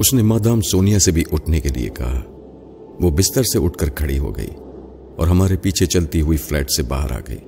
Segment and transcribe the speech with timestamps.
[0.00, 2.22] اس نے مادام سونیا سے بھی اٹھنے کے لیے کہا۔
[3.00, 4.48] وہ بستر سے اٹھ کر کھڑی ہو گئی
[5.16, 7.38] اور ہمارے پیچھے چلتی ہوئی فلیٹ سے باہر آ گئی۔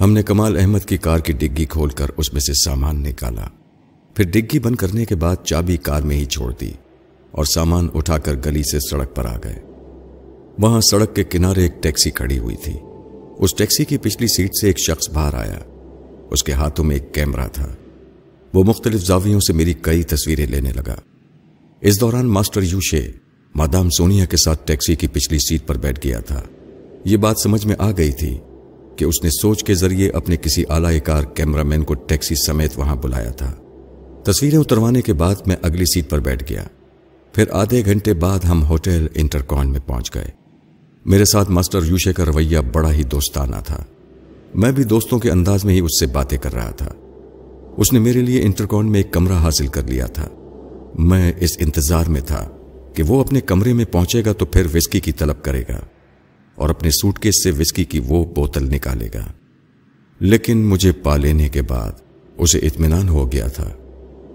[0.00, 3.46] ہم نے کمال احمد کی کار کی ڈگی کھول کر اس میں سے سامان نکالا۔
[4.14, 6.70] پھر ڈگی بند کرنے کے بعد چابی کار میں ہی چھوڑ دی
[7.30, 9.62] اور سامان اٹھا کر گلی سے سڑک پر آ گئے۔
[10.58, 12.74] وہاں سڑک کے کنارے ایک ٹیکسی کھڑی ہوئی تھی۔
[13.38, 15.58] اس ٹیکسی کی پچھلی سیٹ سے ایک شخص باہر آیا۔
[16.30, 17.68] اس کے ہاتھوں میں ایک کیمرہ تھا۔
[18.54, 20.94] وہ مختلف زاویوں سے میری کئی تصویریں لینے لگا۔
[21.80, 23.12] اس دوران ماسٹر یوشے
[23.54, 26.42] مادام سونیا کے ساتھ ٹیکسی کی پچھلی سیٹ پر بیٹھ گیا تھا۔
[27.04, 28.38] یہ بات سمجھ میں آ گئی تھی
[28.96, 32.78] کہ اس نے سوچ کے ذریعے اپنے کسی اعلی کار کیمرہ مین کو ٹیکسی سمیت
[32.78, 33.54] وہاں بلایا تھا۔
[34.24, 36.64] تصویریں اتروانے کے بعد میں اگلی سیٹ پر بیٹھ گیا۔
[37.32, 40.28] پھر آدھے گھنٹے بعد ہم ہوٹل انٹرکون میں پہنچ گئے۔
[41.06, 43.84] میرے ساتھ ماسٹر یوشے کا رویہ بڑا ہی دوستانہ تھا۔
[44.54, 46.92] میں بھی دوستوں کے انداز میں ہی اس سے باتیں کر رہا تھا۔
[47.76, 50.28] اس نے میرے لیے انٹرکون میں ایک کمرہ حاصل کر لیا تھا۔
[50.94, 52.48] میں اس انتظار میں تھا
[52.94, 55.80] کہ وہ اپنے کمرے میں پہنچے گا تو پھر وسکی کی طلب کرے گا
[56.54, 59.32] اور اپنے سوٹ کیس سے وسکی کی وہ بوتل نکالے گا۔
[60.20, 61.92] لیکن مجھے پا لینے کے بعد
[62.36, 63.70] اسے اطمینان ہو گیا تھا۔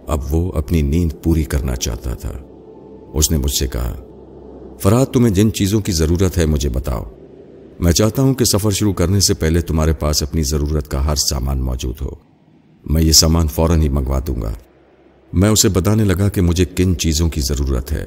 [0.07, 2.33] اب وہ اپنی نیند پوری کرنا چاہتا تھا۔
[3.13, 3.95] اس نے مجھ سے کہا
[4.79, 7.03] فراد تمہیں جن چیزوں کی ضرورت ہے مجھے بتاؤ۔
[7.79, 11.15] میں چاہتا ہوں کہ سفر شروع کرنے سے پہلے تمہارے پاس اپنی ضرورت کا ہر
[11.15, 12.09] سامان موجود ہو۔
[12.85, 14.53] میں یہ سامان فوراً ہی منگوا دوں گا۔
[15.35, 18.05] میں اسے بتانے لگا کہ مجھے کن چیزوں کی ضرورت ہے۔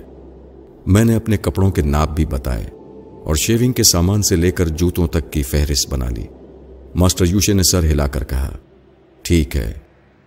[0.87, 2.65] میں نے اپنے کپڑوں کے ناپ بھی بتائے
[3.25, 6.25] اور شیونگ کے سامان سے لے کر جوتوں تک کی فہرست بنا لی۔
[6.95, 8.57] ماسٹر یوشے نے سر ہلا کر کہا،
[9.23, 9.73] ٹھیک ہے،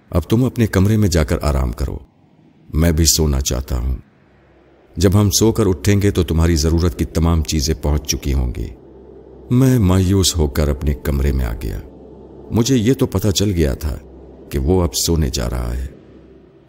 [0.09, 1.97] اب تم اپنے کمرے میں جا کر آرام کرو۔
[2.73, 3.95] میں بھی سونا چاہتا ہوں۔
[4.97, 8.53] جب ہم سو کر اٹھیں گے تو تمہاری ضرورت کی تمام چیزیں پہنچ چکی ہوں
[8.57, 8.67] گی۔
[9.49, 11.79] میں مایوس ہو کر اپنے کمرے میں آ گیا۔
[12.51, 13.97] مجھے یہ تو پتا چل گیا تھا
[14.49, 16.00] کہ وہ اب سونے جا رہا ہے۔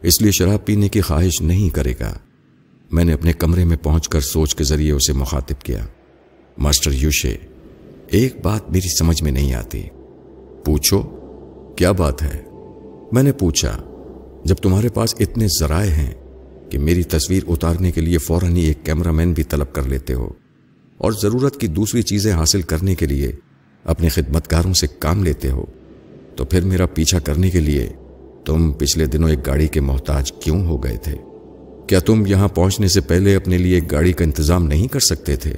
[0.03, 2.12] اس لیے شراب پینے کی خواہش نہیں کرے گا۔
[2.91, 5.84] میں نے اپنے کمرے میں پہنچ کر سوچ کے ذریعے اسے مخاطب کیا۔
[6.59, 7.36] ماسٹر یوشے،
[8.09, 9.82] ایک بات میری سمجھ میں نہیں آتی۔
[10.65, 11.03] پوچھو،
[11.77, 12.41] کیا بات ہے؟
[13.12, 13.77] میں نے پوچھا،
[14.44, 16.12] جب تمہارے پاس اتنے ذرائع ہیں
[16.71, 20.15] کہ میری تصویر اتارنے کے لیے فوراً ہی ایک کیمرہ مین بھی طلب کر لیتے
[20.15, 20.28] ہو،
[20.98, 23.32] اور ضرورت کی دوسری چیزیں حاصل کرنے کے لیے
[23.84, 25.65] اپنے خدمتکاروں سے کام لیتے ہو،
[26.37, 27.88] تو پھر میرا پیچھا کرنے کے لیے
[28.44, 31.14] تم پچھلے دنوں ایک گاڑی کے محتاج کیوں ہو گئے تھے؟
[31.86, 35.36] کیا تم یہاں پہنچنے سے پہلے اپنے لیے ایک گاڑی کا انتظام نہیں کر سکتے
[35.36, 35.53] تھے؟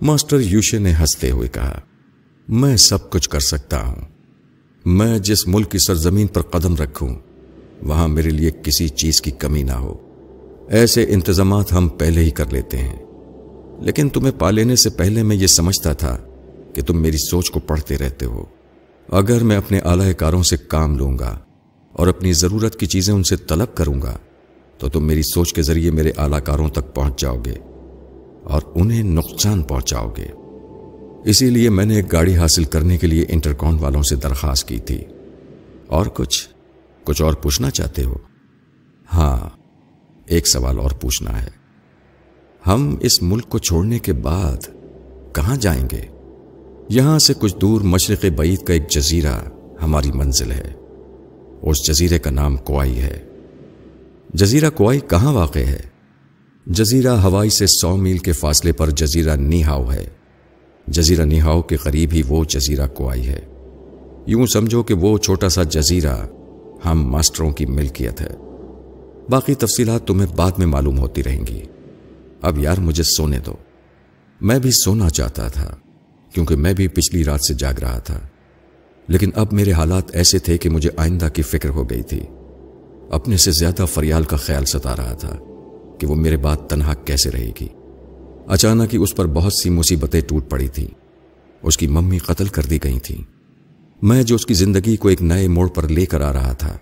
[0.00, 1.80] ماسٹر یوشے نے ہنستے ہوئے کہا،
[2.48, 3.96] میں سب کچھ کر سکتا ہوں۔
[4.84, 7.14] میں جس ملک کی سرزمین پر قدم رکھوں،
[7.82, 9.96] وہاں میرے لیے کسی چیز کی کمی نہ ہو۔
[10.68, 12.96] ایسے انتظامات ہم پہلے ہی کر لیتے ہیں۔
[13.80, 16.18] لیکن تمہیں پا لینے سے پہلے میں یہ سمجھتا تھا
[16.74, 18.44] کہ تم میری سوچ کو پڑھتے رہتے ہو۔
[19.08, 21.38] اگر میں اپنے اعلی کاروں سے کام لوں گا
[21.98, 24.16] اور اپنی ضرورت کی چیزیں ان سے طلب کروں گا،
[24.78, 27.54] تو تم میری سوچ کے ذریعے میرے اعلی کاروں تک پہنچ جاؤ گے
[28.44, 30.26] اور انہیں نقصان پہنچاؤ گے۔
[31.30, 34.78] اسی لیے میں نے ایک گاڑی حاصل کرنے کے لیے انٹرکون والوں سے درخواست کی
[34.78, 35.04] تھی۔
[35.86, 36.48] اور کچھ؟
[37.04, 38.14] کچھ اور پوچھنا چاہتے ہو؟
[39.12, 39.48] ہاں
[40.26, 41.50] ایک سوال اور پوچھنا ہے۔
[42.66, 44.56] ہم اس ملک کو چھوڑنے کے بعد
[45.34, 46.02] کہاں جائیں گے؟
[46.88, 49.40] یہاں سے کچھ دور مشرق بعید کا ایک جزیرہ
[49.82, 50.72] ہماری منزل ہے۔
[51.62, 53.24] اس جزیرے کا نام کوائی ہے۔
[54.34, 55.80] جزیرہ کوائی کہاں واقع ہے؟
[56.66, 60.08] جزیرہ ہوائی سے سو میل کے فاصلے پر جزیرہ نیہاؤ ہے۔
[60.86, 63.40] جزیرہ نیہاؤ کے قریب ہی وہ جزیرہ کوائی ہے۔
[64.26, 66.26] یوں سمجھو کہ وہ چھوٹا سا جزیرہ
[66.84, 68.30] ہم ماسٹروں کی ملکیت ہے۔
[69.30, 71.62] باقی تفصیلات تمہیں بعد میں معلوم ہوتی رہیں گی۔
[72.42, 73.54] اب یار مجھے سونے دو۔
[74.40, 75.76] میں بھی سونا چاہتا تھا،
[76.34, 78.20] کیونکہ میں بھی پچھلی رات سے جاگ رہا تھا۔
[79.08, 82.20] لیکن اب میرے حالات ایسے تھے کہ مجھے آئندہ کی فکر ہو گئی تھی۔
[83.10, 85.36] اپنے سے زیادہ فریال کا خیال ستا رہا تھا
[85.98, 87.68] کہ وہ میرے بعد تنہا کیسے رہے گی۔
[88.46, 90.86] اچانک ہی اس پر بہت سی مصیبتیں ٹوٹ پڑی تھیں۔
[91.62, 93.24] اس کی ممی قتل کر دی گئی تھیں۔
[94.02, 96.76] میں جو اس کی زندگی کو ایک نئے موڑ پر لے کر آ رہا تھا،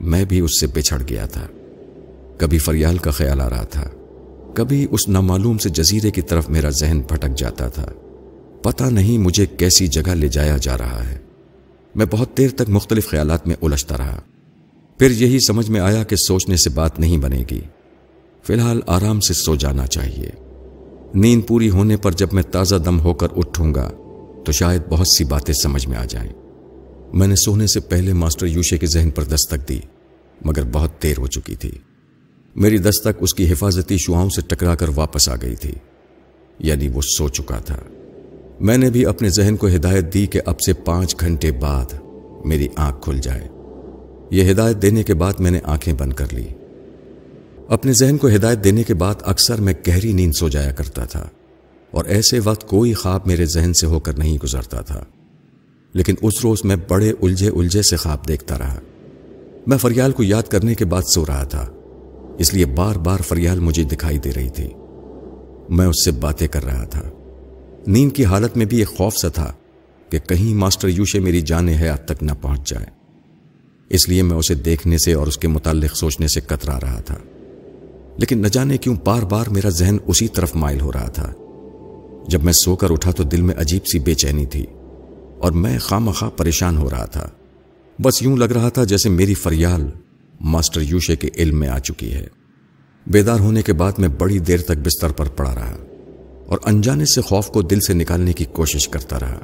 [0.00, 1.46] میں بھی اس سے بچھڑ گیا تھا۔
[2.38, 3.90] کبھی فریال کا خیال آ رہا تھا،
[4.54, 7.86] کبھی اس نامعلوم سے جزیرے کی طرف میرا ذہن بھٹک جاتا تھا۔
[8.62, 11.18] پتہ نہیں مجھے کیسی جگہ لے جایا جا رہا ہے۔
[11.94, 14.20] میں بہت دیر تک مختلف خیالات میں الجھتا رہا۔
[14.98, 17.60] پھر یہی سمجھ میں آیا کہ سوچنے سے بات نہیں بنے گی۔
[18.42, 20.30] فی الحال آرام سے سو جانا چاہیے۔
[21.14, 23.90] نیند پوری ہونے پر جب میں تازہ دم ہو کر اٹھوں گا،
[24.44, 26.32] تو شاید بہت سی باتیں سمجھ میں آ جائیں۔
[27.12, 29.80] میں نے سونے سے پہلے ماسٹر یوشے کے ذہن پر دستک دی،
[30.44, 31.70] مگر بہت دیر ہو چکی تھی۔
[32.56, 35.72] میری دستک اس کی حفاظتی شعاؤں سے ٹکرا کر واپس آ گئی تھی
[36.58, 37.76] یعنی وہ سو چکا تھا۔
[38.60, 41.84] میں نے بھی اپنے ذہن کو ہدایت دی کہ اب سے پانچ گھنٹے بعد
[42.44, 43.48] میری آنکھ کھل جائے۔
[44.30, 46.44] یہ ہدایت دینے کے بعد میں نے آنکھیں بند کر لی۔
[47.68, 51.28] اپنے ذہن کو ہدایت دینے کے بعد اکثر میں گہری نیند سو جایا کرتا تھا
[51.90, 55.04] اور ایسے وقت کوئی خواب میرے ذہن سے ہو کر نہیں گزرتا تھا۔
[55.92, 58.80] لیکن اس روز میں بڑے الجھے الجھے سے خواب دیکھتا رہا۔
[59.66, 61.66] میں فریال کو یاد کرنے کے بعد سو رہا تھا۔
[62.38, 64.68] اس لیے بار بار فریال مجھے دکھائی دے رہی تھی۔
[65.68, 67.02] میں اس سے باتیں کر رہا تھا۔
[67.86, 69.52] نیند کی حالت میں بھی ایک خوف سا تھا
[70.10, 72.86] کہ کہیں ماسٹر یوشے میری جان حیات تک نہ پہنچ جائے۔
[73.88, 77.18] اس لیے میں اسے دیکھنے سے اور اس کے متعلق سوچنے سے کترا رہا تھا۔
[78.16, 81.32] لیکن نہ جانے کیوں بار بار میرا ذہن اسی طرف مائل ہو رہا تھا۔
[82.28, 84.66] جب میں سو کر اٹھا تو دل میں عجیب سی بے چینی تھی
[85.38, 87.28] اور میں خواہ مخواہ پریشان ہو رہا تھا۔
[88.02, 89.90] بس یوں لگ رہا تھا جیسے میری فریال
[90.40, 92.26] ماسٹر یوشے کے علم میں آ چکی ہے۔
[93.06, 95.76] بیدار ہونے کے بعد میں بڑی دیر تک بستر پر پڑا رہا۔
[96.50, 99.38] اور انجانے سے خوف کو دل سے نکالنے کی کوشش کرتا رہا۔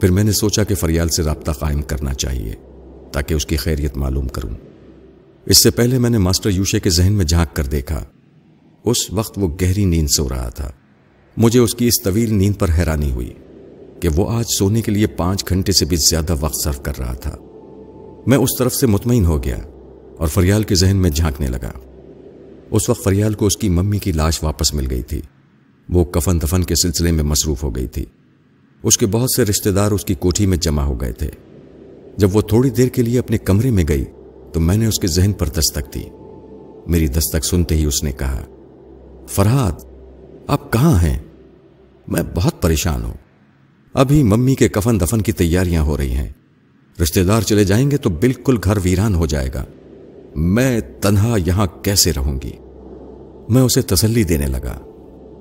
[0.00, 2.54] پھر میں نے سوچا کہ فریال سے رابطہ قائم کرنا چاہیے
[3.12, 4.50] تاکہ اس کی خیریت معلوم کروں۔
[5.46, 8.04] اس سے پہلے میں نے ماسٹر یوشے کے ذہن میں جھانک کر دیکھا۔
[8.84, 10.70] اس وقت وہ گہری نیند سو رہا تھا۔
[11.36, 13.32] مجھے اس کی اس طویل نیند پر حیرانی ہوئی
[14.00, 17.14] کہ وہ آج سونے کے لیے پانچ گھنٹے سے بھی زیادہ وقت صرف کر رہا
[17.14, 17.36] تھا۔
[18.26, 19.58] میں اس طرف سے مطمئن ہو گیا
[20.18, 21.72] اور فریال کے ذہن میں جھانکنے لگا۔
[22.70, 25.20] اس وقت فریال کو اس کی ممی کی لاش واپس مل گئی تھی۔
[25.88, 28.04] وہ کفن دفن کے سلسلے میں مصروف ہو گئی تھی۔
[28.82, 31.30] اس کے بہت سے رشتہ دار اس کی کوٹھی میں جمع ہو گئے تھے۔
[32.16, 34.04] جب وہ تھوڑی دیر کے لیے اپنے کمرے میں گئی
[34.52, 36.02] تو میں نے اس کے ذہن پر دستک دی۔
[36.86, 38.44] میری دستک سنتے ہی اس نے کہا
[39.28, 39.72] فرحاد
[40.46, 41.18] آپ کہاں ہیں؟
[42.08, 43.14] میں بہت پریشان ہوں۔
[43.94, 46.32] ابھی ممی کے کفن دفن کی تیاریاں ہو رہی ہیں۔
[47.02, 49.64] رشتہ دار چلے جائیں گے تو بالکل گھر ویران ہو جائے گا۔
[50.36, 52.52] میں تنہا یہاں کیسے رہوں گی؟
[53.48, 54.80] میں اسے تسلی دینے لگا۔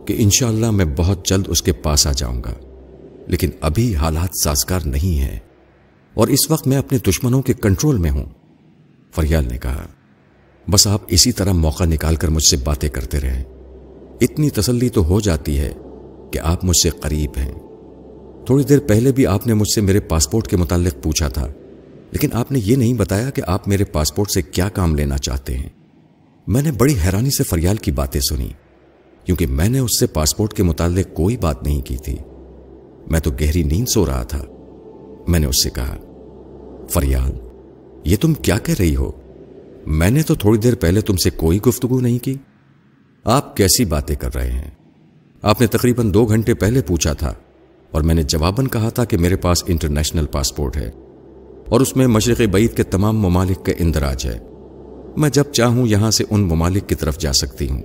[0.07, 2.53] کہ انشاءاللہ میں بہت جلد اس کے پاس آ جاؤں گا۔
[3.27, 5.39] لیکن ابھی حالات سازگار نہیں ہیں
[6.13, 8.25] اور اس وقت میں اپنے دشمنوں کے کنٹرول میں ہوں۔
[9.15, 9.85] فریال نے کہا،
[10.69, 13.43] بس آپ اسی طرح موقع نکال کر مجھ سے باتیں کرتے رہیں۔
[14.21, 15.73] اتنی تسلی تو ہو جاتی ہے
[16.33, 17.51] کہ آپ مجھ سے قریب ہیں۔
[18.45, 21.47] تھوڑی دیر پہلے بھی آپ نے مجھ سے میرے پاسپورٹ کے متعلق پوچھا تھا،
[22.11, 25.57] لیکن آپ نے یہ نہیں بتایا کہ آپ میرے پاسپورٹ سے کیا کام لینا چاہتے
[25.57, 25.69] ہیں۔
[26.47, 28.49] میں نے بڑی حیرانی سے فریال کی باتیں سنی
[29.27, 32.17] کیونکہ میں نے اس سے پاسپورٹ کے متعلق کوئی بات نہیں کی تھی۔
[33.11, 34.43] میں تو گہری نیند سو رہا تھا۔
[35.27, 35.97] میں نے اس سے کہا،
[36.89, 37.31] فریال،
[38.03, 39.11] یہ تم کیا کہہ رہی ہو؟
[39.85, 42.35] میں نے تو تھوڑی دیر پہلے تم سے کوئی گفتگو نہیں کی۔
[43.23, 44.71] آپ کیسی باتیں کر رہے ہیں؟
[45.41, 47.33] آپ نے تقریباً دو گھنٹے پہلے پوچھا تھا
[47.91, 50.91] اور میں نے جواباً کہا تھا کہ میرے پاس انٹرنیشنل پاسپورٹ ہے
[51.69, 54.39] اور اس میں مشرق بعید کے تمام ممالک کا اندراج ہے۔
[55.17, 57.81] میں جب چاہوں یہاں سے ان ممالک کی طرف جا سکتی ہوں۔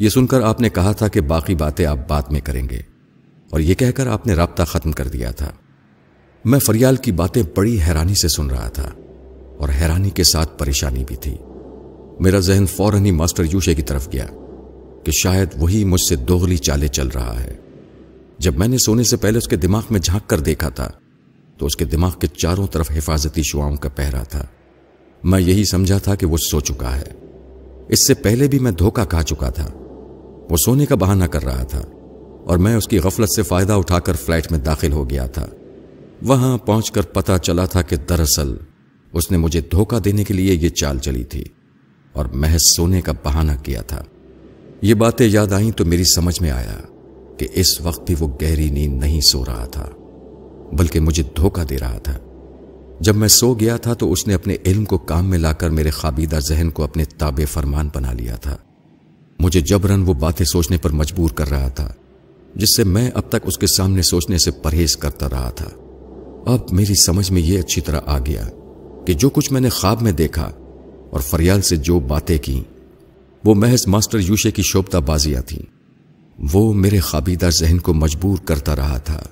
[0.00, 2.80] یہ سن کر آپ نے کہا تھا کہ باقی باتیں آپ بعد میں کریں گے۔
[3.50, 5.50] اور یہ کہہ کر آپ نے رابطہ ختم کر دیا تھا۔
[6.44, 8.90] میں فریال کی باتیں بڑی حیرانی سے سن رہا تھا
[9.58, 11.36] اور حیرانی کے ساتھ پریشانی بھی تھی۔
[12.20, 14.26] میرا ذہن فوراً ہی ماسٹر یوشے کی طرف گیا
[15.04, 17.56] کہ شاید وہی مجھ سے دوغلی چالے چل رہا ہے۔
[18.38, 20.90] جب میں نے سونے سے پہلے اس کے دماغ میں جھانک کر دیکھا تھا
[21.58, 24.46] تو اس کے دماغ کے چاروں طرف حفاظتی شعاؤں کا پہرا تھا۔
[25.24, 27.12] میں یہی سمجھا تھا کہ وہ سو چکا ہے۔
[27.88, 29.70] اس سے پہلے بھی میں دھوکہ کھا چکا تھا۔
[30.50, 31.82] وہ سونے کا بہانہ کر رہا تھا
[32.46, 35.46] اور میں اس کی غفلت سے فائدہ اٹھا کر فلائٹ میں داخل ہو گیا تھا۔
[36.22, 38.56] وہاں پہنچ کر پتا چلا تھا کہ دراصل
[39.12, 41.44] اس نے مجھے دھوکہ دینے کے لیے یہ چال چلی تھی
[42.12, 44.04] اور محض سونے کا بہانہ کیا تھا۔
[44.82, 46.78] یہ باتیں یاد آئیں تو میری سمجھ میں آیا
[47.36, 49.86] کہ اس وقت بھی وہ گہری نیند نہیں سو رہا تھا،
[50.72, 52.18] بلکہ مجھے دھوکہ دے رہا تھا۔
[53.00, 55.70] جب میں سو گیا تھا تو اس نے اپنے علم کو کام میں لا کر
[55.70, 58.56] میرے خوابیدہ ذہن کو اپنے تاب فرمان بنا لیا تھا۔
[59.40, 61.92] مجھے جبرن وہ باتیں سوچنے پر مجبور کر رہا تھا،
[62.54, 65.68] جس سے میں اب تک اس کے سامنے سوچنے سے پرہیز کرتا رہا تھا۔
[66.46, 68.48] اب میری سمجھ میں یہ اچھی طرح آ گیا
[69.06, 70.50] کہ جو کچھ میں نے خواب میں دیکھا
[71.10, 72.62] اور فریال سے جو باتیں کی
[73.44, 75.62] وہ محض ماسٹر یوشے کی شوبتا بازیاں تھیں۔
[76.52, 79.22] وہ میرے خوابیدہ ذہن کو مجبور کرتا رہا تھا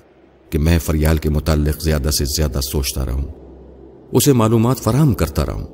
[0.49, 3.25] کہ میں فریال کے متعلق زیادہ سے زیادہ سوچتا رہوں،
[4.11, 5.65] اسے معلومات فراہم کرتا رہوں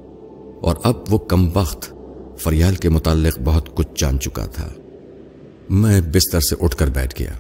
[0.61, 1.93] اور اب وہ کم وقت
[2.39, 4.69] فریال کے متعلق بہت کچھ جان چکا تھا۔
[5.69, 7.33] میں بستر سے اٹھ کر بیٹھ گیا۔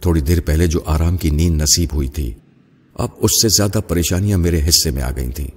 [0.00, 2.34] تھوڑی دیر پہلے جو آرام کی نیند نصیب ہوئی تھی،
[2.94, 5.48] اب اس سے زیادہ پریشانیاں میرے حصے میں آ گئی تھیں۔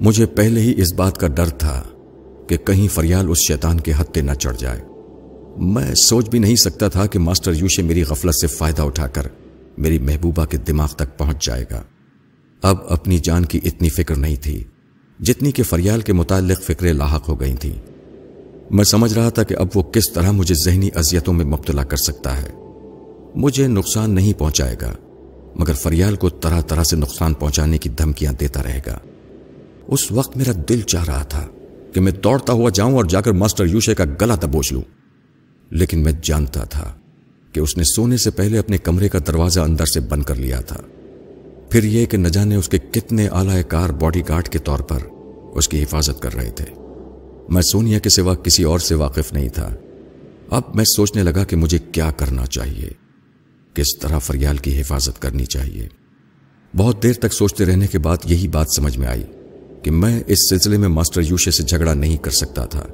[0.00, 1.82] مجھے پہلے ہی اس بات کا ڈر تھا
[2.48, 4.80] کہ کہیں فریال اس شیطان کے ہتھے نہ چڑھ جائے۔
[5.56, 9.26] میں سوچ بھی نہیں سکتا تھا کہ ماسٹر یوشے میری غفلت سے فائدہ اٹھا کر
[9.78, 11.82] میری محبوبہ کے دماغ تک پہنچ جائے گا۔
[12.62, 14.64] اب اپنی جان کی اتنی فکر نہیں تھی۔
[15.20, 17.72] جتنی کہ فریال کے متعلق فکریں لاحق ہو گئی تھیں۔
[18.70, 21.96] میں سمجھ رہا تھا کہ اب وہ کس طرح مجھے ذہنی اذیتوں میں مبتلا کر
[21.96, 22.48] سکتا ہے۔
[23.34, 24.94] مجھے نقصان نہیں پہنچائے گا،
[25.54, 28.98] مگر فریال کو طرح طرح سے نقصان پہنچانے کی دھمکیاں دیتا رہے گا۔
[29.88, 31.46] اس وقت میرا دل چاہ رہا تھا
[31.92, 34.82] کہ میں دوڑتا ہوا جاؤں اور جا کر ماسٹر یوشے کا گلا دبوچ لوں۔
[35.70, 36.94] لیکن میں جانتا تھا
[37.52, 40.60] کہ اس نے سونے سے پہلے اپنے کمرے کا دروازہ اندر سے بند کر لیا
[40.60, 40.76] تھا۔
[41.70, 44.98] پھر یہ کہ نہ جانے اس کے کتنے اعلی کار باڈی گارڈ کے طور پر
[45.54, 46.64] اس کی حفاظت کر رہے تھے۔
[47.48, 49.74] میں سونیا کے سوا کسی اور سے واقف نہیں تھا۔
[50.50, 52.90] اب میں سوچنے لگا کہ مجھے کیا کرنا چاہیے۔
[53.74, 55.88] کس طرح فریال کی حفاظت کرنی چاہیے۔
[56.76, 59.24] بہت دیر تک سوچتے رہنے کے بعد یہی بات سمجھ میں آئی
[59.82, 62.86] کہ میں اس سلسلے میں ماسٹر یوشے سے جھگڑا نہیں کر سکتا تھا۔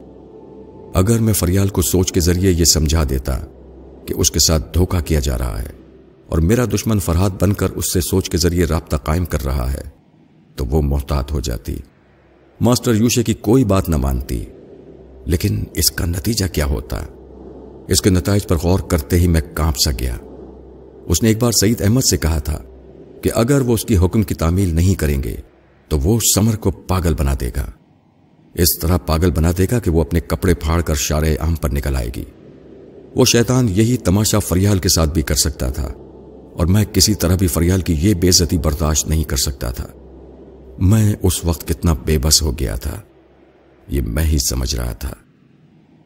[0.95, 3.41] اگر میں فریال کو سوچ کے ذریعے یہ سمجھا دیتا
[4.07, 5.84] کہ اس کے ساتھ دھوکا کیا جا رہا ہے
[6.35, 9.73] اور میرا دشمن فرحاد بن کر اس سے سوچ کے ذریعے رابطہ قائم کر رہا
[9.73, 9.81] ہے،
[10.57, 11.77] تو وہ محتاط ہو جاتی۔
[12.61, 14.45] ماسٹر یوشے کی کوئی بات نہ مانتی،
[15.27, 17.03] لیکن اس کا نتیجہ کیا ہوتا؟
[17.89, 20.17] اس کے نتائج پر غور کرتے ہی میں کانپ سا گیا۔
[21.07, 22.59] اس نے ایک بار سعید احمد سے کہا تھا
[23.23, 25.37] کہ اگر وہ اس کی حکم کی تعمیل نہیں کریں گے،
[25.89, 27.71] تو وہ سمر کو پاگل بنا دے گا۔
[28.55, 31.71] اس طرح پاگل بنا دے گا کہ وہ اپنے کپڑے پھاڑ کر شارع عام پر
[31.71, 32.25] نکل آئے گی۔
[33.15, 35.93] وہ شیطان یہی تماشا فریال کے ساتھ بھی کر سکتا تھا۔
[36.55, 39.87] اور میں کسی طرح بھی فریال کی یہ بےزتی برداشت نہیں کر سکتا تھا۔
[40.79, 43.01] میں اس وقت کتنا بے بس ہو گیا تھا۔
[43.89, 45.15] یہ میں ہی سمجھ رہا تھا۔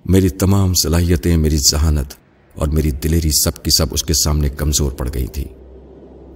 [0.04, 2.14] میری تمام صلاحیتیں، میری ذہانت
[2.54, 5.44] اور میری دلیری سب کی سب اس کے سامنے کمزور پڑ گئی تھی۔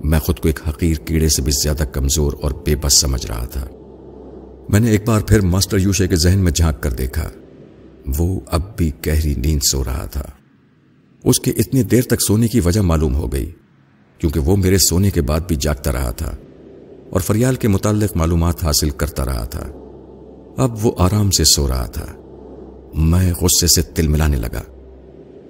[0.05, 3.45] میں خود کو ایک حقیر کیڑے سے بھی زیادہ کمزور اور بے بس سمجھ رہا
[3.45, 3.67] تھا۔
[4.69, 7.31] میں نے ایک بار پھر ماسٹر یوشے کے ذہن میں جھانک کر دیکھا۔
[8.19, 10.23] وہ اب بھی گہری نیند سو رہا تھا۔
[11.25, 13.51] اس کے اتنی دیر تک سونے کی وجہ معلوم ہو گئی۔
[14.23, 16.37] کیونکہ وہ میرے سونے کے بعد بھی جاگتا رہا تھا
[17.11, 19.69] اور فریال کے متعلق معلومات حاصل کرتا رہا تھا۔
[20.57, 22.07] اب وہ آرام سے سو رہا تھا۔
[22.95, 24.63] میں غصے سے تل ملانے لگا۔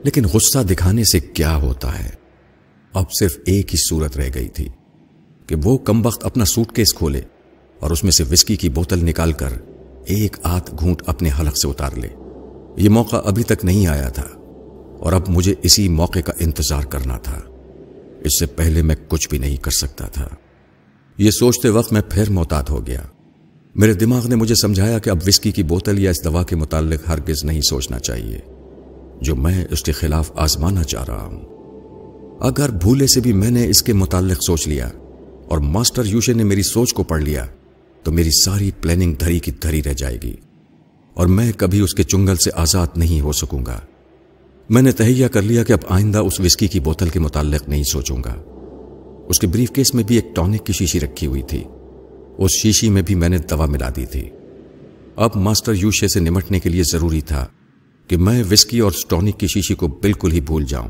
[0.05, 2.09] لیکن غصہ دکھانے سے کیا ہوتا ہے؟
[2.93, 4.69] اب صرف ایک ہی صورت رہ گئی تھی
[5.47, 7.21] کہ وہ کم وقت اپنا سوٹ کیس کھولے
[7.81, 9.51] اور اس میں سے وسکی کی بوتل نکال کر
[10.07, 12.09] ایک آت گھونٹ اپنے حلق سے اتار لے۔
[12.77, 14.27] یہ موقع ابھی تک نہیں آیا تھا
[14.99, 17.41] اور اب مجھے اسی موقع کا انتظار کرنا تھا۔
[18.25, 20.29] اس سے پہلے میں کچھ بھی نہیں کر سکتا تھا۔
[21.19, 23.03] یہ سوچتے وقت میں پھر محتاط ہو گیا۔
[23.75, 27.09] میرے دماغ نے مجھے سمجھایا کہ اب وسکی کی بوتل یا اس دوا کے متعلق
[27.09, 28.41] ہرگز نہیں سوچنا چاہیے،
[29.21, 31.41] جو میں اس کے خلاف آزمانا چاہ رہا ہوں۔
[32.41, 34.89] اگر بھولے سے بھی میں نے اس کے متعلق سوچ لیا
[35.49, 37.47] اور ماسٹر یوشے نے میری سوچ کو پڑھ لیا،
[38.03, 40.37] تو میری ساری پلاننگ دھری کی دھری رہ جائے گی
[41.15, 43.81] اور میں کبھی اس کے چنگل سے آزاد نہیں ہو سکوں گا۔
[44.71, 47.83] میں نے تہیا کر لیا کہ اب آئندہ اس وسکی کی بوتل کے متعلق نہیں
[47.83, 48.35] سوچوں گا۔
[49.29, 51.65] اس کے بریف کیس میں بھی ایک ٹونک کی شیشی رکھی ہوئی تھی۔
[52.39, 54.31] اس شیشی میں بھی میں نے دوا ملا دی تھی۔
[55.17, 57.47] اب ماسٹر یوشے سے نمٹنے کے لیے ضروری تھا
[58.09, 60.89] کہ میں وسکی اور ٹونک کی شیشی کو بالکل ہی بھول جاؤں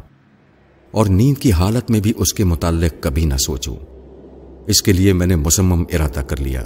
[0.91, 3.76] اور نیند کی حالت میں بھی اس کے متعلق کبھی نہ سوچوں۔
[4.67, 6.64] اس کے لیے میں نے مسمم ارادہ کر لیا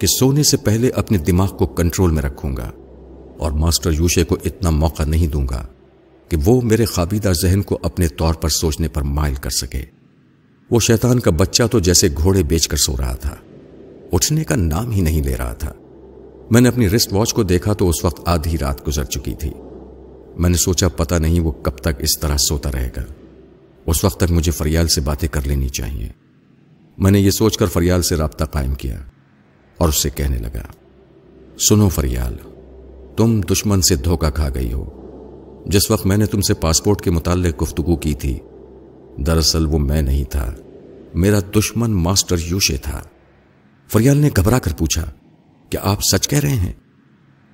[0.00, 2.70] کہ سونے سے پہلے اپنے دماغ کو کنٹرول میں رکھوں گا
[3.38, 5.66] اور ماسٹر یوشے کو اتنا موقع نہیں دوں گا۔
[6.32, 9.84] کہ وہ میرے خابیدہ ذہن کو اپنے طور پر سوچنے پر مائل کر سکے۔
[10.70, 13.36] وہ شیطان کا بچہ تو جیسے گھوڑے بیچ کر سو رہا تھا۔
[14.12, 15.72] اٹھنے کا نام ہی نہیں لے رہا تھا۔
[16.50, 19.50] میں نے اپنی رسٹ واچ کو دیکھا تو اس وقت آدھی رات گزر چکی تھی۔
[20.38, 23.02] میں نے سوچا پتا نہیں وہ کب تک اس طرح سوتا رہے گا۔
[23.86, 26.08] اس وقت تک مجھے فریال سے باتیں کر لینی چاہیے۔
[26.98, 29.00] میں نے یہ سوچ کر فریال سے رابطہ قائم کیا
[29.78, 30.62] اور اس سے کہنے لگا،
[31.68, 32.36] سنو فریال،
[33.16, 35.01] تم دشمن سے دھوکا کھا گئی ہو۔
[35.66, 38.38] جس وقت میں نے تم سے پاسپورٹ کے متعلق گفتگو کی تھی،
[39.16, 40.54] دراصل وہ میں نہیں تھا۔
[41.14, 43.02] میرا دشمن ماسٹر یوشے تھا۔
[43.88, 45.04] فریال نے گھبرا کر پوچھا،
[45.70, 46.72] کیا آپ سچ کہہ رہے ہیں؟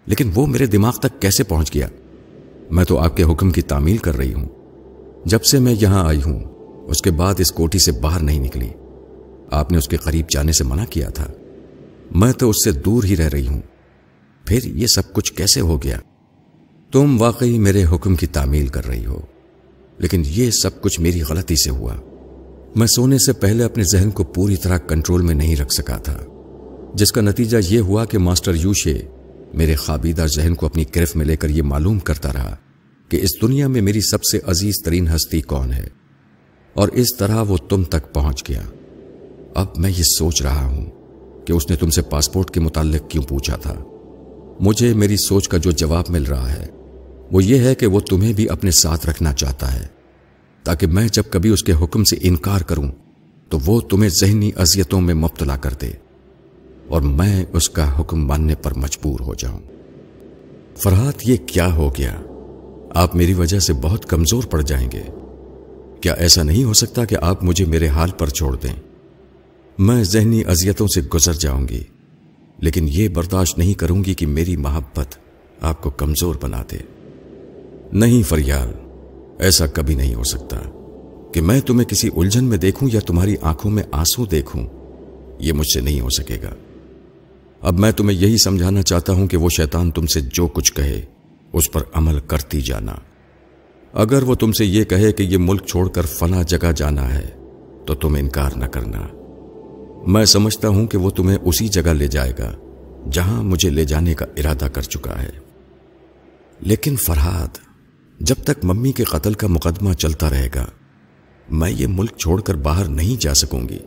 [0.06, 1.88] لیکن وہ میرے دماغ تک کیسے پہنچ گیا؟
[2.70, 4.48] میں تو آپ کے حکم کی تعمیل کر رہی ہوں۔
[5.24, 6.40] جب سے میں یہاں آئی ہوں،
[6.86, 8.68] اس کے بعد اس کوٹھی سے باہر نہیں نکلی۔
[9.50, 11.26] آپ نے اس کے قریب جانے سے منع کیا تھا۔
[12.10, 13.60] میں تو اس سے دور ہی رہ رہی ہوں۔
[14.44, 15.98] پھر یہ سب کچھ کیسے ہو گیا؟
[16.92, 19.20] تم واقعی میرے حکم کی تعمیل کر رہی ہو،
[19.98, 21.96] لیکن یہ سب کچھ میری غلطی سے ہوا۔
[22.76, 26.16] میں سونے سے پہلے اپنے ذہن کو پوری طرح کنٹرول میں نہیں رکھ سکا تھا،
[26.94, 28.96] جس کا نتیجہ یہ ہوا کہ ماسٹر یوشے
[29.54, 32.54] میرے خابیدہ ذہن کو اپنی گرفت میں لے کر یہ معلوم کرتا رہا
[33.10, 35.88] کہ اس دنیا میں میری سب سے عزیز ترین ہستی کون ہے،
[36.76, 38.62] اور اس طرح وہ تم تک پہنچ گیا۔
[39.54, 40.90] اب میں یہ سوچ رہا ہوں
[41.46, 43.74] کہ اس نے تم سے پاسپورٹ کے متعلق کیوں پوچھا تھا۔
[44.60, 46.66] مجھے میری سوچ کا جو جواب مل رہا ہے،
[47.32, 49.86] وہ یہ ہے کہ وہ تمہیں بھی اپنے ساتھ رکھنا چاہتا ہے۔
[50.62, 52.92] تاکہ میں جب کبھی اس کے حکم سے انکار کروں،
[53.48, 55.90] تو وہ تمہیں ذہنی اذیتوں میں مبتلا کر دے
[56.88, 59.60] اور میں اس کا حکم ماننے پر مجبور ہو جاؤں۔
[60.76, 62.22] فرحات، یہ کیا ہو گیا؟
[62.94, 65.02] آپ میری وجہ سے بہت کمزور پڑ جائیں گے۔
[66.00, 68.82] کیا ایسا نہیں ہو سکتا کہ آپ مجھے میرے حال پر چھوڑ دیں؟
[69.78, 71.82] میں ذہنی اذیتوں سے گزر جاؤں گی۔
[72.58, 75.16] لیکن یہ برداشت نہیں کروں گی کہ میری محبت
[75.60, 76.76] آپ کو کمزور بنا دے۔
[77.92, 78.72] نہیں فریال،
[79.38, 80.56] ایسا کبھی نہیں ہو سکتا
[81.32, 84.66] کہ میں تمہیں کسی الجھن میں دیکھوں یا تمہاری آنکھوں میں آنسو دیکھوں۔
[85.38, 86.54] یہ مجھ سے نہیں ہو سکے گا۔
[87.60, 91.04] اب میں تمہیں یہی سمجھانا چاہتا ہوں کہ وہ شیطان تم سے جو کچھ کہے،
[91.52, 92.94] اس پر عمل کرتی جانا۔
[93.92, 97.28] اگر وہ تم سے یہ کہے کہ یہ ملک چھوڑ کر فنا جگہ جانا ہے،
[97.86, 99.17] تو تم انکار نہ کرنا۔
[100.06, 102.54] میں سمجھتا ہوں کہ وہ تمہیں اسی جگہ لے جائے گا،
[103.12, 105.30] جہاں مجھے لے جانے کا ارادہ کر چکا ہے۔
[106.60, 107.58] لیکن فرحاد
[108.20, 110.66] جب تک ممی کے قتل کا مقدمہ چلتا رہے گا،
[111.50, 113.78] میں یہ ملک چھوڑ کر باہر نہیں جا سکوں گی۔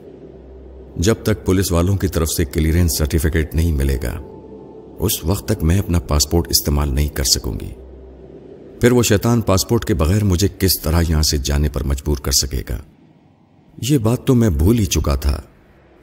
[0.97, 4.19] جب تک پولیس والوں کی طرف سے کلیئرنس سرٹیفکیٹ نہیں ملے گا،
[4.99, 7.71] اس وقت تک میں اپنا پاسپورٹ استعمال نہیں کر سکوں گی۔
[8.81, 12.31] پھر وہ شیطان پاسپورٹ کے بغیر مجھے کس طرح یہاں سے جانے پر مجبور کر
[12.31, 12.77] سکے گا؟
[13.89, 15.41] یہ بات تو میں بھول ہی چکا تھا۔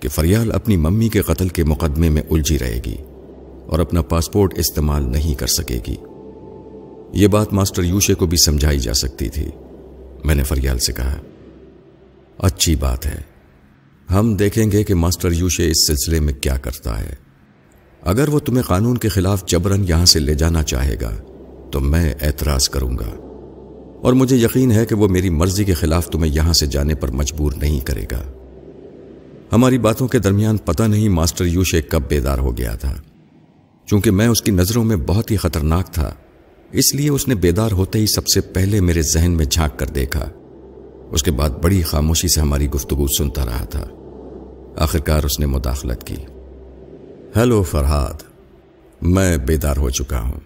[0.00, 2.96] کہ فریال اپنی ممی کے قتل کے مقدمے میں الجھی رہے گی
[3.66, 5.96] اور اپنا پاسپورٹ استعمال نہیں کر سکے گی۔
[7.12, 9.50] یہ بات ماسٹر یوشے کو بھی سمجھائی جا سکتی تھی۔
[10.24, 11.16] میں نے فریال سے کہا،
[12.38, 13.20] اچھی بات ہے۔
[14.10, 17.14] ہم دیکھیں گے کہ ماسٹر یوشے اس سلسلے میں کیا کرتا ہے۔
[18.02, 21.16] اگر وہ تمہیں قانون کے خلاف جبرن یہاں سے لے جانا چاہے گا،
[21.70, 23.10] تو میں اعتراض کروں گا۔
[24.02, 27.10] اور مجھے یقین ہے کہ وہ میری مرضی کے خلاف تمہیں یہاں سے جانے پر
[27.10, 28.37] مجبور نہیں کرے گا۔
[29.52, 32.96] ہماری باتوں کے درمیان پتہ نہیں ماسٹر یوشے کب بیدار ہو گیا تھا۔
[33.86, 36.14] چونکہ میں اس کی نظروں میں بہت ہی خطرناک تھا،
[36.72, 39.86] اس لیے اس نے بیدار ہوتے ہی سب سے پہلے میرے ذہن میں جھانک کر
[39.86, 40.30] دیکھا۔
[41.10, 43.86] اس کے بعد بڑی خاموشی سے ہماری گفتگو سنتا رہا تھا۔
[44.76, 46.16] آخرکار اس نے مداخلت کی۔
[47.36, 48.22] ہیلو فرحاد،
[49.02, 50.40] میں بیدار ہو چکا ہوں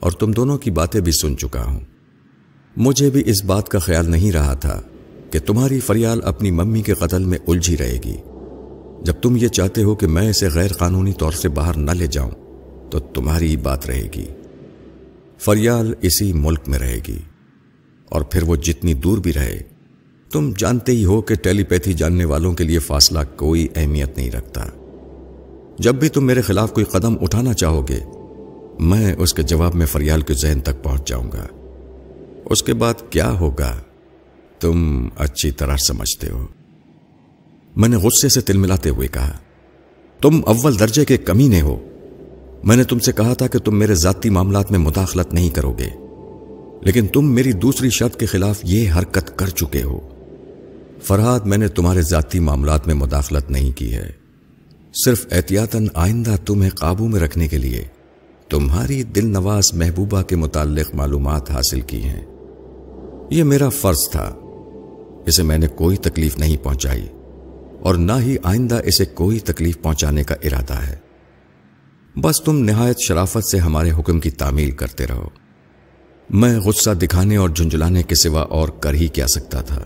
[0.00, 1.80] اور تم دونوں کی باتیں بھی سن چکا ہوں۔
[2.76, 4.82] مجھے بھی اس بات کا خیال نہیں رہا تھا
[5.30, 8.16] کہ تمہاری فریال اپنی ممی کے قتل میں الجھی رہے گی۔
[9.04, 12.06] جب تم یہ چاہتے ہو کہ میں اسے غیر قانونی طور سے باہر نہ لے
[12.06, 12.30] جاؤں،
[12.90, 14.26] تو تمہاری بات رہے گی۔
[15.38, 17.18] فریال اسی ملک میں رہے گی،
[18.08, 19.58] اور پھر وہ جتنی دور بھی رہے،
[20.30, 24.30] تم جانتے ہی ہو کہ ٹیلی پیتھی جاننے والوں کے لیے فاصلہ کوئی اہمیت نہیں
[24.30, 24.64] رکھتا۔
[25.78, 27.98] جب بھی تم میرے خلاف کوئی قدم اٹھانا چاہو گے،
[28.80, 31.46] میں اس کے جواب میں فریال کے ذہن تک پہنچ جاؤں گا۔
[32.44, 33.76] اس کے بعد کیا ہوگا،
[34.60, 36.46] تم اچھی طرح سمجھتے ہو۔
[37.76, 39.38] میں نے غصے سے تل ملاتے ہوئے کہا،
[40.20, 41.78] تم اول درجے کے کمینے ہو۔
[42.64, 45.72] میں نے تم سے کہا تھا کہ تم میرے ذاتی معاملات میں مداخلت نہیں کرو
[45.72, 45.88] گے،
[46.82, 50.00] لیکن تم میری دوسری شرط کے خلاف یہ حرکت کر چکے ہو۔
[51.02, 54.10] فرحاد، میں نے تمہارے ذاتی معاملات میں مداخلت نہیں کی ہے۔
[55.04, 57.84] صرف احتیاطاً آئندہ تمہیں قابو میں رکھنے کے لیے
[58.48, 62.24] تمہاری دل نواز محبوبہ کے متعلق معلومات حاصل کی ہیں۔
[63.30, 64.34] یہ میرا فرض تھا،
[65.26, 67.06] اسے میں نے کوئی تکلیف نہیں پہنچائی۔
[67.80, 70.96] اور نہ ہی آئندہ اسے کوئی تکلیف پہنچانے کا ارادہ ہے۔
[72.16, 75.28] بس تم نہایت شرافت سے ہمارے حکم کی تعمیل کرتے رہو۔
[76.30, 79.84] میں غصہ دکھانے اور جھنجھلانے کے سوا اور کر ہی کیا سکتا تھا۔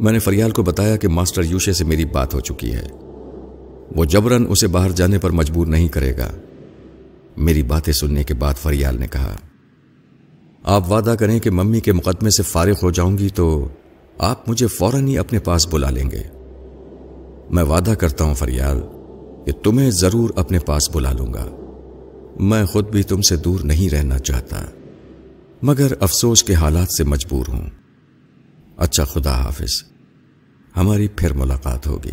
[0.00, 2.88] میں نے فریال کو بتایا کہ ماسٹر یوشے سے میری بات ہو چکی ہے۔
[3.96, 6.30] وہ جبرن اسے باہر جانے پر مجبور نہیں کرے گا۔
[7.36, 9.36] میری باتیں سننے کے بعد فریال نے کہا،
[10.62, 13.68] آپ وعدہ کریں کہ ممی کے مقدمے سے فارغ ہو جاؤں گی تو
[14.18, 16.22] آپ مجھے فوراً ہی اپنے پاس بلا لیں گے۔
[17.50, 18.80] میں وعدہ کرتا ہوں فریال
[19.46, 21.46] کہ تمہیں ضرور اپنے پاس بلا لوں گا۔
[22.40, 24.64] میں خود بھی تم سے دور نہیں رہنا چاہتا،
[25.62, 27.66] مگر افسوس کے حالات سے مجبور ہوں۔
[28.76, 29.84] اچھا خدا حافظ،
[30.76, 32.12] ہماری پھر ملاقات ہوگی۔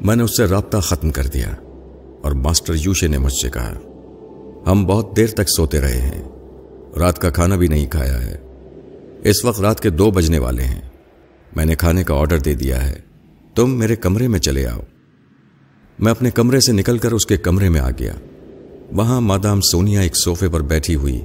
[0.00, 1.50] میں نے اس سے رابطہ ختم کر دیا
[2.22, 3.74] اور ماسٹر یوشے نے مجھ سے کہا،
[4.66, 6.22] ہم بہت دیر تک سوتے رہے ہیں،
[6.98, 8.36] رات کا کھانا بھی نہیں کھایا ہے۔
[9.24, 10.80] اس وقت رات کے دو بجنے والے ہیں۔
[11.56, 13.11] میں نے کھانے کا آرڈر دے دیا ہے۔
[13.54, 14.80] تم میرے کمرے میں چلے آؤ۔
[15.98, 18.12] میں اپنے کمرے سے نکل کر اس کے کمرے میں آ گیا۔
[18.92, 21.20] وہاں مادام سونیا ایک صوفے پر بیٹھی ہوئی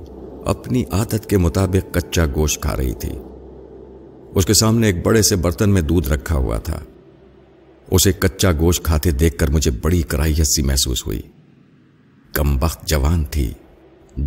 [0.46, 3.10] اپنی عادت کے مطابق کچا گوشت کھا رہی تھی۔
[4.36, 6.80] اس کے سامنے ایک بڑے سے برتن میں دودھ رکھا ہوا تھا۔
[7.92, 11.22] اسے کچا گوشت کھاتے دیکھ کر مجھے بڑی کرائیت سی محسوس ہوئی۔
[12.34, 13.54] کم وقت جوان تھی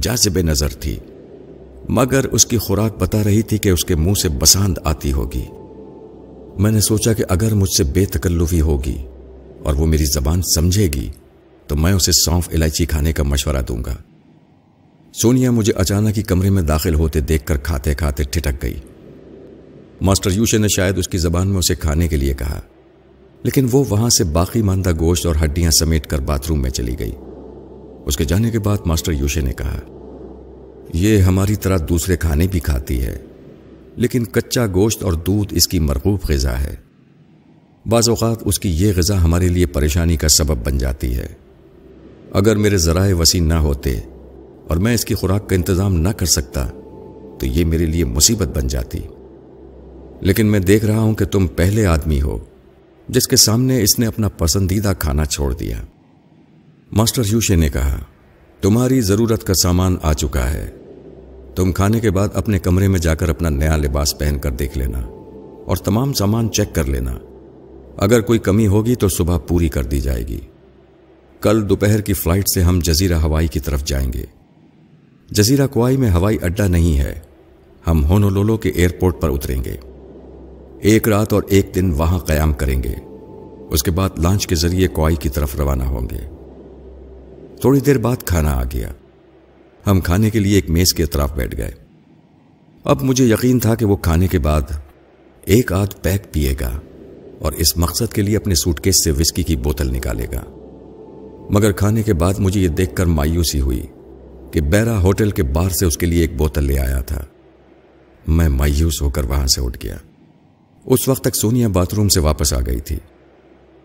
[0.01, 0.99] جازب نظر تھی،
[1.89, 5.45] مگر اس کی خوراک بتا رہی تھی کہ اس کے منہ سے بساند آتی ہوگی۔
[6.61, 8.97] میں نے سوچا کہ اگر مجھ سے بے تکلفی ہوگی
[9.63, 11.09] اور وہ میری زبان سمجھے گی،
[11.67, 13.95] تو میں اسے سونف الائچی کھانے کا مشورہ دوں گا۔
[15.15, 18.75] سونیا مجھے اچانک ہی کمرے میں داخل ہوتے دیکھ کر کھاتے کھاتے ٹھٹک گئی۔
[20.01, 22.61] ماسٹر یوشے نے شاید اس کی زبان میں اسے کھانے کے لیے کہا،
[23.43, 26.99] لیکن وہ وہاں سے باقی ماندہ گوشت اور ہڈیاں سمیٹ کر باتھ روم میں چلی
[26.99, 27.15] گئی۔
[28.07, 29.79] اس کے جانے کے بعد ماسٹر یوشے نے کہا،
[30.95, 33.17] یہ ہماری طرح دوسرے کھانے بھی کھاتی ہے۔
[34.01, 36.75] لیکن کچا گوشت اور دودھ اس کی مرغوب غذا ہے۔
[37.87, 41.27] بعض اوقات اس کی یہ غذا ہمارے لیے پریشانی کا سبب بن جاتی ہے۔
[42.33, 44.01] اگر میرے ذرائع وسیع نہ ہوتے
[44.69, 46.67] اور میں اس کی خوراک کا انتظام نہ کر سکتا،
[47.39, 48.99] تو یہ میرے لیے مصیبت بن جاتی۔
[50.21, 52.39] لیکن میں دیکھ رہا ہوں کہ تم پہلے آدمی ہو،
[53.09, 55.77] جس کے سامنے اس نے اپنا پسندیدہ کھانا چھوڑ دیا۔
[56.93, 57.99] ماسٹر یوشے نے کہا،
[58.61, 60.71] تمہاری ضرورت کا سامان آ چکا ہے۔
[61.55, 64.79] تم کھانے کے بعد اپنے کمرے میں جا کر اپنا نیا لباس پہن کر دیکھ
[64.79, 64.99] لینا
[65.67, 67.17] اور تمام سامان چیک کر لینا۔
[67.97, 70.41] اگر کوئی کمی ہوگی تو صبح پوری کر دی جائے گی۔
[71.41, 74.25] کل دوپہر کی فلائٹ سے ہم جزیرہ ہوائی کی طرف جائیں گے۔
[75.31, 77.21] جزیرہ کوائی میں ہوائی اڈا نہیں ہے۔
[77.87, 79.77] ہم ہونولولو کے ایئرپورٹ پر اتریں گے۔
[80.81, 82.95] ایک رات اور ایک دن وہاں قیام کریں گے۔
[83.71, 86.29] اس کے بعد لانچ کے ذریعے کوائی کی طرف روانہ ہوں گے۔
[87.61, 88.93] تھوڑی دیر بعد کھانا آ گیا۔
[89.87, 91.71] ہم کھانے کے لیے ایک میز کے اطراف بیٹھ گئے۔
[92.85, 94.63] اب مجھے یقین تھا کہ وہ کھانے کے بعد
[95.45, 96.81] ایک آدھ پیک پیے گا
[97.39, 100.45] اور اس مقصد کے لیے اپنے سوٹ کیس سے وسکی کی بوتل نکالے گا۔
[101.51, 103.87] مگر کھانے کے بعد مجھے یہ دیکھ کر مایوسی ہوئی
[104.53, 107.25] کہ بیرا ہوٹل کے باہر سے اس کے لیے ایک بوتل لے آیا تھا۔
[108.29, 109.97] میں مایوس ہو کر وہاں سے اٹھ گیا۔
[110.85, 112.97] اس وقت تک سونیا باتھ روم سے واپس آ گئی تھی۔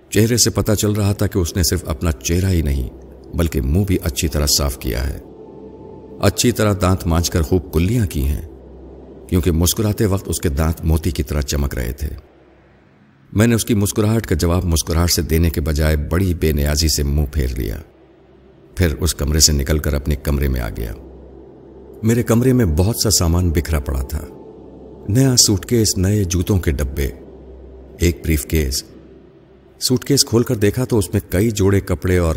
[0.09, 2.89] چہرے سے پتا چل رہا تھا کہ اس نے صرف اپنا چہرہ ہی نہیں،
[3.35, 5.19] بلکہ منہ بھی اچھی طرح صاف کیا ہے۔
[6.19, 8.41] اچھی طرح دانت مانچ کر خوب کلیاں کی ہیں،
[9.27, 12.09] کیونکہ مسکراتے وقت اس کے دانت موتی کی طرح چمک رہے تھے۔
[13.33, 16.87] میں نے اس کی مسکراہٹ کا جواب مسکراہٹ سے دینے کے بجائے بڑی بے نیازی
[16.87, 17.77] سے منہ پھیر لیا۔
[18.75, 20.93] پھر اس کمرے سے نکل کر اپنے کمرے میں آ گیا۔
[22.03, 24.21] میرے کمرے میں بہت سا سامان بکھرا پڑا تھا۔
[25.09, 27.09] نیا سوٹ کیس نئے جوتوں کے ڈبے،
[27.97, 28.83] ایک بریف کیس۔
[29.79, 32.35] سوٹ کیس کھول کر دیکھا تو اس میں کئی جوڑے کپڑے اور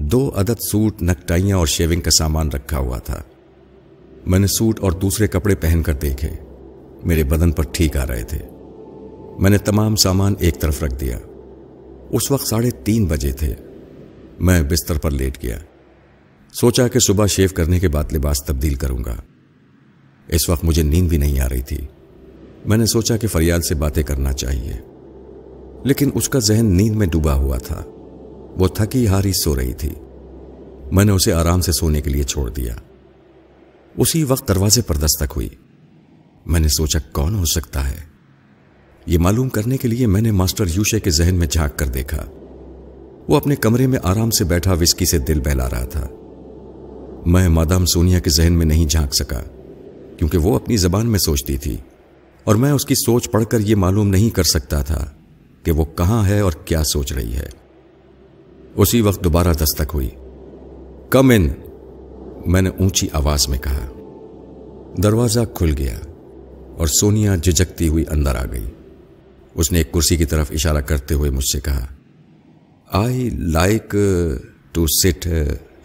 [0.00, 3.22] دو عدد سوٹ، نکٹائیاں اور شیونگ کا سامان رکھا ہوا تھا۔
[4.26, 6.28] میں نے سوٹ اور دوسرے کپڑے پہن کر دیکھے۔
[7.04, 8.38] میرے بدن پر ٹھیک آ رہے تھے۔
[9.38, 11.18] میں نے تمام سامان ایک طرف رکھ دیا۔
[12.10, 13.54] اس وقت ساڑھے تین بجے تھے۔
[14.40, 15.58] میں بستر پر لیٹ گیا۔
[16.52, 19.16] سوچا کہ صبح شیو کرنے کے بعد لباس تبدیل کروں گا۔
[20.28, 21.78] اس وقت مجھے نیند بھی نہیں آ رہی تھی۔
[22.66, 24.72] میں نے سوچا کہ فریاد سے باتیں کرنا چاہیے۔
[25.84, 27.84] لیکن اس کا ذہن نیند میں ڈوبا ہوا تھا۔
[28.58, 29.88] وہ تھکی ہاری سو رہی تھی۔
[30.92, 32.74] میں نے اسے آرام سے سونے کے لیے چھوڑ دیا۔
[33.96, 35.48] اسی وقت دروازے پر دستک ہوئی۔
[36.46, 37.96] میں نے سوچا، کون ہو سکتا ہے؟
[39.06, 42.24] یہ معلوم کرنے کے لیے میں نے ماسٹر یوشے کے ذہن میں جھانک کر دیکھا۔
[43.28, 46.08] وہ اپنے کمرے میں آرام سے بیٹھا وسکی سے دل بہلا رہا تھا۔
[47.26, 49.42] میں مادام سونیا کے ذہن میں نہیں جھانک سکا،
[50.16, 51.76] کیونکہ وہ اپنی زبان میں سوچتی تھی۔
[52.44, 55.10] اور میں اس کی سوچ پڑھ کر یہ معلوم نہیں کر سکتا تھا
[55.62, 57.67] کہ وہ کہاں ہے اور کیا سوچ رہی ہے۔
[58.76, 60.10] اسی وقت دوبارہ دستک ہوئی۔
[61.10, 61.48] کم ان،
[62.46, 63.92] میں نے اونچی آواز میں کہا۔
[65.02, 65.98] دروازہ کھل گیا
[66.76, 68.64] اور سونیا جھجکتی ہوئی اندر آ گئی۔
[69.54, 71.86] اس نے ایک کرسی کی طرف اشارہ کرتے ہوئے مجھ سے کہا
[72.92, 73.96] I like
[74.72, 75.26] to sit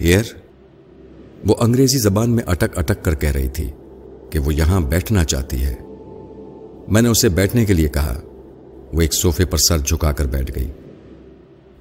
[0.02, 0.24] here
[1.48, 3.72] وہ انگریزی زبان میں اٹک اٹک کر کہہ رہی تھی
[4.30, 5.76] کہ وہ یہاں بیٹھنا چاہتی ہے۔
[6.88, 8.20] میں نے اسے بیٹھنے کے لیے کہا۔
[8.94, 10.72] وہ ایک صوفے پر سر جھکا کر بیٹھ گئی۔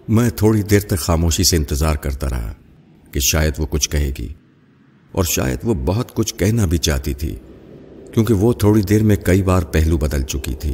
[0.09, 2.53] میں تھوڑی دیر تک خاموشی سے انتظار کرتا رہا
[3.13, 4.29] کہ شاید وہ کچھ کہے گی۔
[5.13, 7.37] اور شاید وہ بہت کچھ کہنا بھی چاہتی تھی،
[8.15, 10.73] کیونکہ وہ تھوڑی دیر میں کئی بار پہلو بدل چکی تھی۔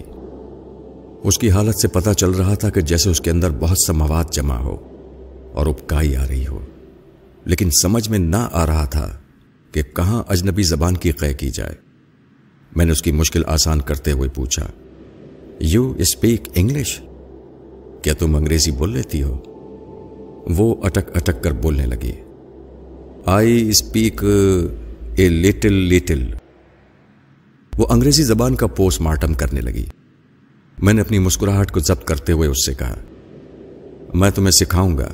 [1.24, 3.92] اس کی حالت سے پتا چل رہا تھا کہ جیسے اس کے اندر بہت سا
[3.92, 4.76] مواد جمع ہو
[5.52, 6.66] اور اپکائی آ رہی ہو۔
[7.44, 9.18] لیکن سمجھ میں نہ آ رہا تھا
[9.72, 11.74] کہ کہاں اجنبی زبان کی قے کی جائے۔
[12.76, 14.66] میں نے اس کی مشکل آسان کرتے ہوئے پوچھا
[15.60, 17.00] یو اسپیک انگلش
[18.02, 19.38] کیا تم انگریزی بول لیتی ہو؟
[20.56, 22.12] وہ اٹک اٹک کر بولنے لگی۔
[23.26, 24.24] I speak
[25.16, 26.24] a little little.
[27.78, 29.86] وہ انگریزی زبان کا پوسٹ مارٹم کرنے لگی۔
[30.78, 32.94] میں نے اپنی مسکراہٹ کو ضبط کرتے ہوئے اس سے کہا،
[34.14, 35.08] میں تمہیں سکھاؤں گا۔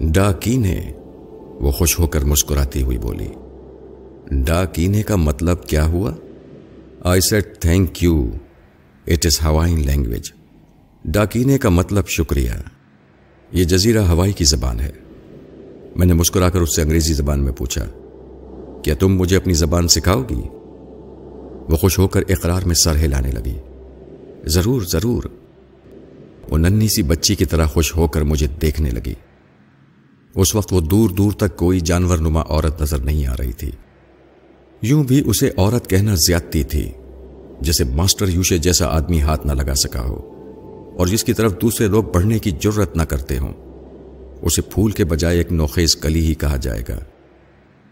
[0.00, 0.92] ڈاکینے
[1.60, 3.28] وہ خوش ہو کر مسکراتی ہوئی بولی۔
[4.30, 6.12] ڈاکینے کا مطلب کیا ہوا؟
[7.00, 8.30] I said thank you
[9.06, 10.32] it is Hawaiian language
[11.04, 12.50] ڈاکینے کا مطلب شکریہ۔
[13.52, 14.90] یہ جزیرہ ہوائی کی زبان ہے۔
[15.96, 17.84] میں نے مسکرا کر اس سے انگریزی زبان میں پوچھا،
[18.82, 20.42] کیا تم مجھے اپنی زبان سکھاؤ گی؟
[21.68, 23.58] وہ خوش ہو کر اقرار میں سر ہلانے لگی۔
[24.44, 25.22] ضرور ضرور۔
[26.50, 29.14] وہ ننھی سی بچی کی طرح خوش ہو کر مجھے دیکھنے لگی۔
[30.34, 33.70] اس وقت وہ دور دور تک کوئی جانور نما عورت نظر نہیں آ رہی تھی۔
[34.82, 36.92] یوں بھی اسے عورت کہنا زیادتی تھی،
[37.60, 40.31] جسے ماسٹر یوشے جیسا آدمی ہاتھ نہ لگا سکا ہو۔
[40.96, 43.52] اور جس کی طرف دوسرے لوگ بڑھنے کی ضرورت نہ کرتے ہوں،
[44.42, 46.98] اسے پھول کے بجائے ایک نوخیز کلی ہی کہا جائے گا۔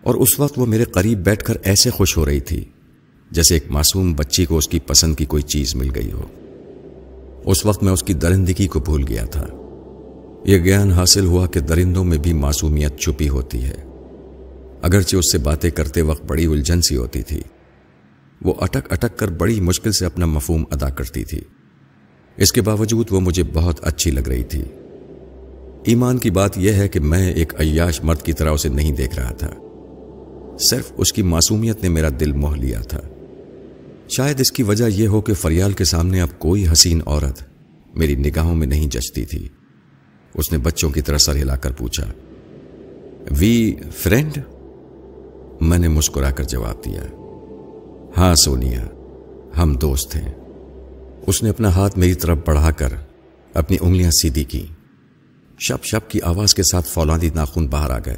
[0.02, 2.64] اور اس وقت وہ میرے قریب بیٹھ کر ایسے خوش ہو رہی تھی
[3.30, 6.22] جیسے ایک معصوم بچی کو اس کی پسند کی کوئی چیز مل گئی ہو۔
[7.44, 9.46] اس وقت میں اس کی درندگی کو بھول گیا تھا۔
[10.44, 13.84] یہ گیان حاصل ہوا کہ درندوں میں بھی معصومیت چھپی ہوتی ہے۔
[14.82, 17.40] اگرچہ اس سے باتیں کرتے وقت بڑی الجھن سی ہوتی تھی،
[18.42, 21.40] وہ اٹک اٹک کر بڑی مشکل سے اپنا مفہوم ادا کرتی تھی۔
[22.36, 24.62] اس کے باوجود وہ مجھے بہت اچھی لگ رہی تھی۔
[25.84, 29.14] ایمان کی بات یہ ہے کہ میں ایک عیاش مرد کی طرح اسے نہیں دیکھ
[29.14, 29.50] رہا تھا۔
[30.70, 33.00] صرف اس کی معصومیت نے میرا دل موہ لیا تھا۔
[34.08, 37.42] شاید اس کی وجہ یہ ہو کہ فریال کے سامنے اب کوئی حسین عورت
[37.94, 39.48] میری نگاہوں میں نہیں جچتی تھی۔
[40.34, 42.06] اس نے بچوں کی طرح سر ہلا کر پوچھا،
[43.38, 44.38] وی فرینڈ؟
[45.60, 47.04] میں نے مسکرا کر جواب دیا
[48.16, 48.86] ہاں سونیا،
[49.62, 50.39] ہم دوست ہیں۔
[51.26, 52.88] اس نے اپنا ہاتھ میری طرف بڑھا کر
[53.54, 54.66] اپنی انگلیاں سیدھی کی۔
[55.58, 58.16] شپ شپ کی آواز کے ساتھ فولادی ناخون باہر آ گئے۔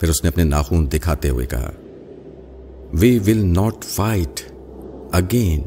[0.00, 1.70] پھر اس نے اپنے ناخون دکھاتے ہوئے کہا
[2.92, 4.52] we will not fight
[5.12, 5.62] again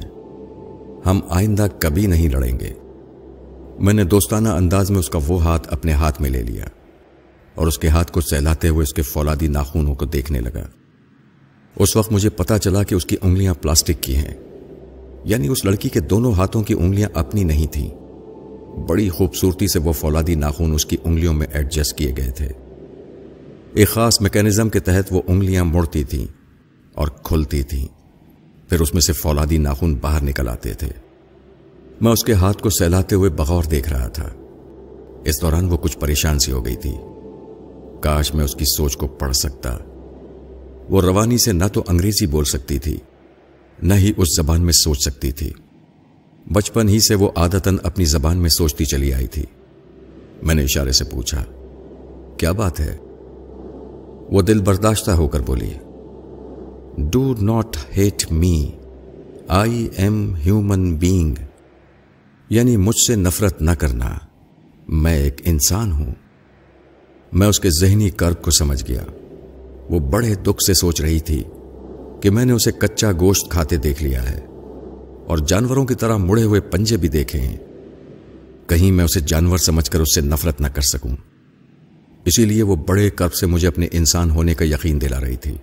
[1.06, 2.74] ہم آئندہ کبھی نہیں لڑیں گے۔
[3.80, 6.66] میں نے دوستانہ انداز میں اس کا وہ ہاتھ اپنے ہاتھ میں لے لیا
[7.56, 10.68] اور اس کے ہاتھ کو سہلاتے ہوئے اس کے فولادی ناخونوں کو دیکھنے لگا۔
[11.76, 14.34] اس وقت مجھے پتا چلا کہ اس کی انگلیاں پلاسٹک کی ہیں۔
[15.24, 17.90] یعنی اس لڑکی کے دونوں ہاتھوں کی انگلیاں اپنی نہیں تھیں۔
[18.88, 22.48] بڑی خوبصورتی سے وہ فولادی ناخون اس کی انگلیوں میں ایڈجسٹ کیے گئے تھے۔
[23.74, 26.26] ایک خاص میکینزم کے تحت وہ انگلیاں مڑتی تھیں
[26.94, 27.88] اور کھلتی تھیں۔
[28.70, 30.88] پھر اس میں سے فولادی ناخون باہر نکل آتے تھے۔
[32.02, 34.30] میں اس کے ہاتھ کو سہلاتے ہوئے بغور دیکھ رہا تھا۔
[35.26, 36.94] اس دوران وہ کچھ پریشان سی ہو گئی تھی۔
[38.02, 39.78] کاش میں اس کی سوچ کو پڑھ سکتا۔
[40.90, 42.98] وہ روانی سے نہ تو انگریزی بول سکتی تھی۔
[43.84, 45.52] نہ ہی اس زبان میں سوچ سکتی تھی۔
[46.52, 49.44] بچپن ہی سے وہ عادتاً اپنی زبان میں سوچتی چلی آئی تھی۔
[50.42, 51.44] میں نے اشارے سے پوچھا،
[52.38, 52.98] کیا بات ہے؟
[54.32, 55.74] وہ دل برداشتہ ہو کر بولی
[56.98, 58.72] do not hate me
[59.48, 61.36] I am human being
[62.50, 64.18] یعنی مجھ سے نفرت نہ کرنا،
[64.88, 66.14] میں ایک انسان ہوں۔
[67.34, 69.04] میں اس کے ذہنی کرب کو سمجھ گیا۔
[69.90, 71.44] وہ بڑے دکھ سے سوچ رہی تھی۔
[72.24, 74.40] کہ میں نے اسے کچا گوشت کھاتے دیکھ لیا ہے
[75.28, 77.58] اور جانوروں کی طرح مڑے ہوئے پنجے بھی دیکھے ہیں۔
[78.68, 81.16] کہیں میں اسے جانور سمجھ کر اس سے نفرت نہ کر سکوں۔
[82.26, 85.58] اسی لیے وہ بڑے کرب سے مجھے اپنے انسان ہونے کا یقین دلا رہی تھی۔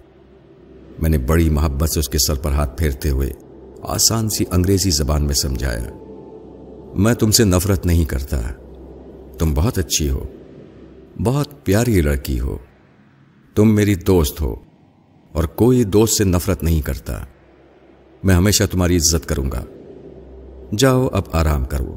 [0.98, 3.30] میں نے بڑی محبت سے اس کے سر پر ہاتھ پھیرتے ہوئے
[3.82, 5.84] آسان سی انگریزی زبان میں سمجھایا،
[6.94, 8.40] میں تم سے نفرت نہیں کرتا۔
[9.38, 10.26] تم بہت اچھی ہو،
[11.22, 12.58] بہت پیاری لڑکی ہو۔
[13.54, 14.56] تم میری دوست ہو۔
[15.32, 17.24] اور کوئی دوست سے نفرت نہیں کرتا۔
[18.24, 19.64] میں ہمیشہ تمہاری عزت کروں گا۔
[20.78, 21.96] جاؤ اب آرام کرو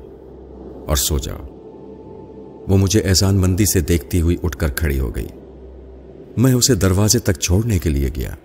[0.87, 1.45] اور سو جاؤ۔
[2.67, 5.27] وہ مجھے احسان مندی سے دیکھتی ہوئی اٹھ کر کھڑی ہو گئی۔
[6.37, 8.35] میں اسے دروازے تک چھوڑنے کے لیے گیا۔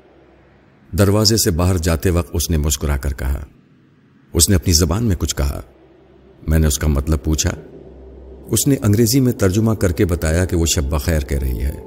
[0.99, 3.45] دروازے سے باہر جاتے وقت اس نے مسکرا کر کہا۔
[4.33, 5.61] اس نے اپنی زبان میں کچھ کہا۔
[6.49, 7.51] میں نے اس کا مطلب پوچھا۔
[8.47, 11.85] اس نے انگریزی میں ترجمہ کر کے بتایا کہ وہ شب بخیر کہہ رہی ہے۔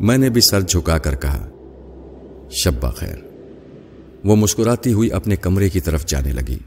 [0.00, 1.48] میں نے بھی سر جھکا کر کہا۔
[2.50, 3.16] شب بخیر
[4.24, 6.58] وہ مسکراتی ہوئی اپنے کمرے کی طرف جانے لگی۔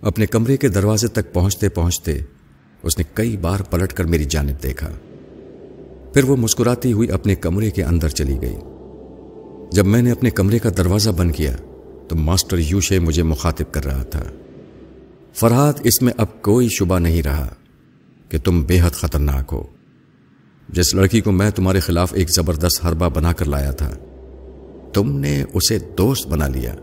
[0.00, 2.18] اپنے کمرے کے دروازے تک پہنچتے پہنچتے
[2.82, 4.90] اس نے کئی بار پلٹ کر میری جانب دیکھا۔
[6.14, 8.56] پھر وہ مسکراتی ہوئی اپنے کمرے کے اندر چلی گئی۔
[9.72, 11.56] جب میں نے اپنے کمرے کا دروازہ بند کیا
[12.08, 14.24] تو ماسٹر یوشے مجھے مخاطب کر رہا تھا۔
[15.34, 17.54] فرحات، اس میں اب کوئی شبہ نہیں رہا
[18.28, 19.64] کہ تم بے حد خطرناک ہو۔
[20.68, 23.90] جس لڑکی کو میں تمہارے خلاف ایک زبردست حربہ بنا کر لایا تھا
[24.92, 26.74] تم نے اسے دوست بنا لیا۔